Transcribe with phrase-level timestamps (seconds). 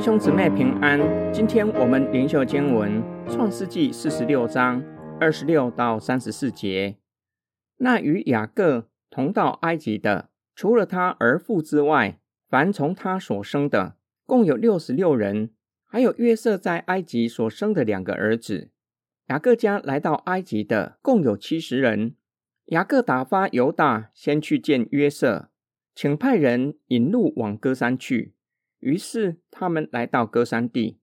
[0.00, 0.98] 弟兄姊妹平安，
[1.30, 4.82] 今天我们灵修经文创世纪四十六章
[5.20, 6.96] 二十六到三十四节。
[7.76, 12.18] 那与雅各同到埃及的，除了他儿父之外，
[12.48, 15.50] 凡从他所生的，共有六十六人，
[15.84, 18.70] 还有约瑟在埃及所生的两个儿子。
[19.26, 22.14] 雅各家来到埃及的，共有七十人。
[22.68, 25.50] 雅各打发犹大先去见约瑟，
[25.94, 28.32] 请派人引路往歌山去。
[28.80, 30.98] 于是他们来到歌山地，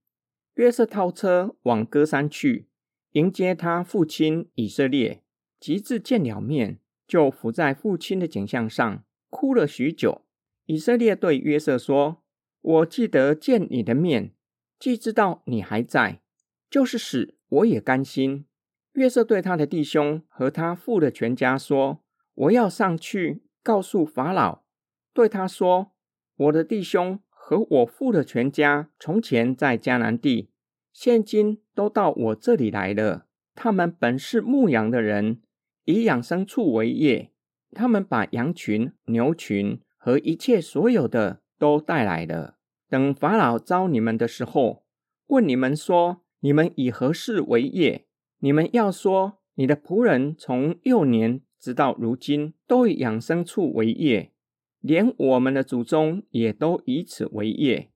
[0.56, 2.68] 约瑟套车往歌山去
[3.14, 5.24] 迎接他父亲以色列。
[5.60, 10.24] 及至见了面，就伏在父亲的景象上哭了许久。
[10.66, 12.22] 以色列对约瑟说
[12.62, 14.36] ：“我记得见你的面，
[14.78, 16.22] 既知道你还在，
[16.70, 18.46] 就是死我也甘心。”
[18.94, 22.04] 约瑟对他的弟兄和他父的全家说
[22.36, 24.64] ：“我要上去告诉法老，
[25.12, 25.94] 对他说：
[26.36, 30.50] 我的弟兄。”和我父的全家从前在迦南地，
[30.92, 33.28] 现今都到我这里来了。
[33.56, 35.40] 他们本是牧羊的人，
[35.86, 37.32] 以养牲畜为业。
[37.72, 42.58] 他们把羊群、牛群和一切所有的都带来了。
[42.90, 44.84] 等法老招你们的时候，
[45.28, 48.08] 问你们说：你们以何事为业？
[48.40, 54.34] 你们要说：你的仆人从幼年直到如今，都以养牲畜为业。
[54.82, 57.92] 连我们的祖宗也都以此为业，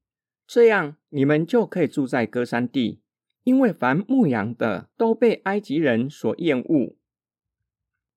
[0.48, 3.02] 这样你们就可以住在歌山地，
[3.44, 6.96] 因为凡牧羊的都被埃及人所厌恶。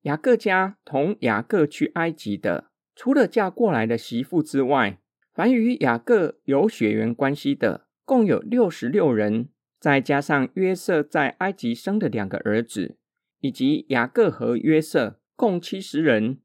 [0.03, 5.01] 雅各家同雅各去埃及的，除了嫁过来的媳妇之外，
[5.33, 9.49] 凡与雅各有血缘关系的，共有六十六人，
[9.81, 12.97] 再加上约瑟在埃及生的两个儿子，
[13.41, 16.41] 以及雅各和约瑟，共七十人。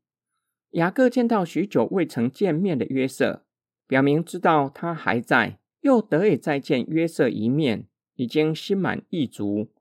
[0.71, 3.43] 雅各见到许久未曾见面的约瑟，
[3.87, 9.71] 表明知道他还在，又得以再见约瑟一面，已经心满意足，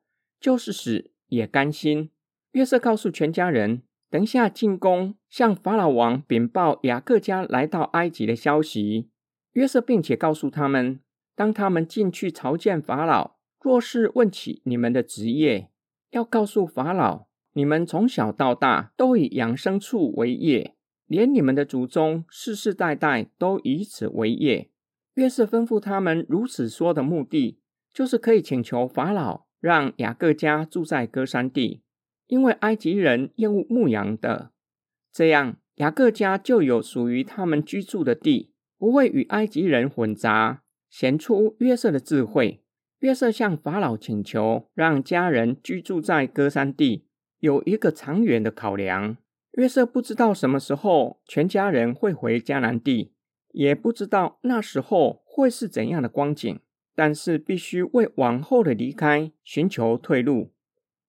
[0.40, 2.10] 就是死也甘心。
[2.52, 9.10] 约瑟告诉全家人，等下进宫向法老王禀报雅各家来到埃及的消息。
[9.52, 11.00] 约瑟并且告诉他们，
[11.36, 15.68] 当他们进去朝见法老，若是问起你们的职业，
[16.12, 20.76] 要告诉法老，你们从小到大都以养牲畜为业。
[21.08, 24.70] 连你们的祖宗世世代代都以此为业。
[25.14, 27.58] 约瑟吩咐他们如此说的目的，
[27.92, 31.82] 就是可以请求法老让雅各家住在歌山地，
[32.28, 34.52] 因为埃及人厌恶牧羊的，
[35.12, 40.62] 这样雅各家就有属于他们居住的地，不会与埃及人混杂。
[40.90, 42.62] 显出约瑟的智慧。
[43.00, 47.04] 约瑟向法老请求让家人居住在歌山地，
[47.40, 49.18] 有一个长远的考量。
[49.58, 53.12] 约瑟不知道什么时候全家人会回迦南地，
[53.50, 56.60] 也不知道那时候会是怎样的光景，
[56.94, 60.52] 但是必须为往后的离开寻求退路。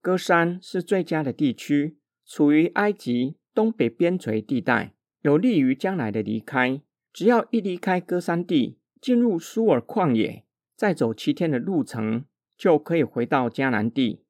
[0.02, 6.82] 歌山是最佳的地区，处于埃及东北边陲地带，有利于将来的离开。
[7.14, 10.44] 只要一离开歌山地，进入苏尔旷野，
[10.76, 12.26] 再走七天的路程，
[12.58, 14.24] 就可以回到迦南地。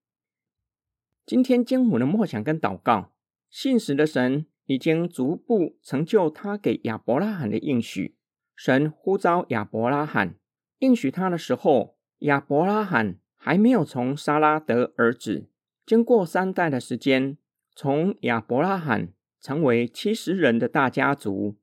[1.26, 3.14] 今天经母的默想跟祷告。
[3.50, 8.16] 信实的神已经逐步成就他给亚伯拉罕的应许。
[8.56, 10.36] 神呼召亚伯拉罕，
[10.80, 15.50] 应许他的时候，亚伯拉罕还没有从撒拉得儿子。
[15.86, 17.38] 经过三代的时间，
[17.74, 21.58] 从亚伯拉罕成为七十人的大家族，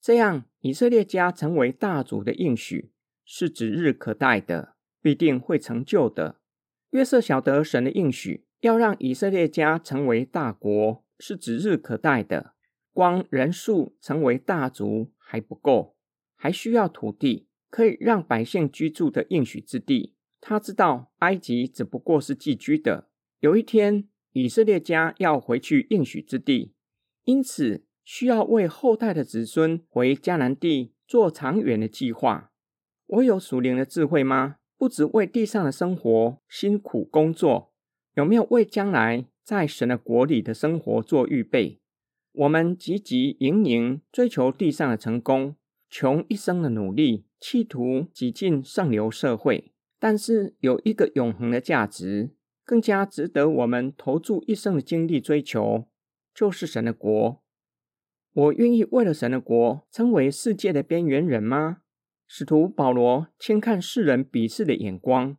[0.00, 2.90] 这样以色列家成为大族的应许
[3.24, 6.40] 是指日可待的，必定会成就的。
[6.90, 11.04] 约瑟晓得神的应许要让以色列家成为大国。
[11.20, 12.54] 是指日可待的，
[12.92, 15.94] 光人数成为大族还不够，
[16.34, 20.16] 还需要土地可以让百姓居住的应许之地。
[20.40, 23.10] 他知道埃及只不过是寄居的，
[23.40, 26.72] 有一天以色列家要回去应许之地，
[27.24, 32.50] 因此需要为后代的子孙回迦南地做长远的计划。
[33.06, 34.56] 我有属灵的智慧吗？
[34.78, 37.74] 不只为地上的生活辛苦工作，
[38.14, 39.26] 有没有为将来？
[39.50, 41.80] 在神的国里的生活做预备，
[42.30, 45.56] 我们汲汲营营追求地上的成功，
[45.88, 49.72] 穷一生的努力，企图挤进上流社会。
[49.98, 52.30] 但是有一个永恒的价值，
[52.64, 55.88] 更加值得我们投注一生的精力追求，
[56.32, 57.42] 就是神的国。
[58.32, 61.78] 我愿意为了神的国，成为世界的边缘人吗？
[62.28, 65.36] 使徒保罗轻看世人鄙视的眼光。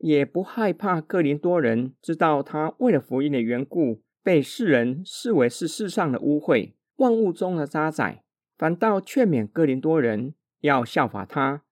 [0.00, 8.20] 也不害怕哥林多人知道他为了福音的缘故，被世人视为是世上的污秽、万物中的渣滓，
[8.56, 11.64] 反倒劝勉哥林多人要效法他，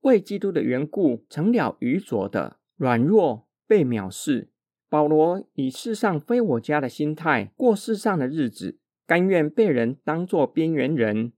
[0.00, 4.50] 为基督的缘故成了愚拙的、软弱、被藐视。
[4.88, 11.32] 保罗以世上非我家的心态过世上的日子，甘愿被人当作边缘人，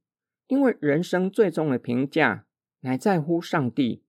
[0.47, 2.47] 因为人生最终的评价
[2.81, 4.05] 乃在乎上帝，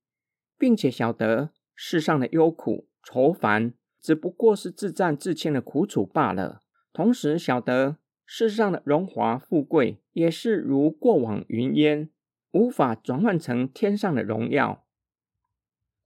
[0.58, 6.62] 并且晓得世上的忧苦愁烦只不过是自战自谦的苦楚罢了。
[6.92, 7.96] 同时晓得
[8.26, 12.10] 世上的荣华富贵也是如过往云烟，
[12.52, 14.86] 无法转换成天上的荣耀。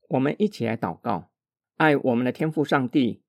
[0.10, 1.32] 我们一起来祷告，
[1.78, 3.24] 爱我们的天父上帝。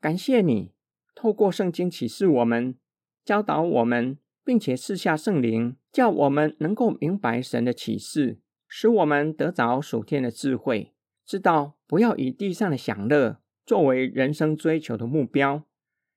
[0.00, 0.70] 感谢你
[1.16, 2.78] 透过圣经启示我们，
[3.24, 8.38] 教导我们，并且赐下圣灵，叫我们能够明白神的启示，
[8.68, 10.94] 使我们得着属天的智慧，
[11.30, 15.62] 知道不要以地上的享乐作为人生追求的目标，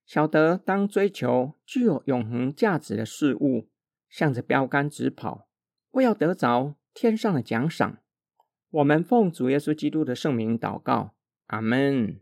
[0.08, 3.70] 晓得当追求具有永恒价值的事物，
[4.10, 5.48] 向着标杆直跑，
[5.92, 8.00] 为要得着天上的奖赏。
[8.72, 11.14] 我们奉主耶稣基督的圣名祷告，
[11.46, 12.20] 阿门。